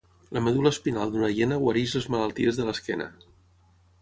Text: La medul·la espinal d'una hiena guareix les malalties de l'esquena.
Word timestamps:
La 0.35 0.41
medul·la 0.45 0.71
espinal 0.75 1.13
d'una 1.15 1.29
hiena 1.33 1.59
guareix 1.65 1.93
les 1.99 2.09
malalties 2.15 2.59
de 2.63 2.67
l'esquena. 2.71 3.11